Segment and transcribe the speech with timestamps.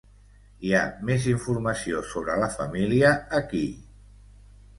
[0.69, 3.13] Hi ha més informació sobre la família
[3.43, 3.63] aquí.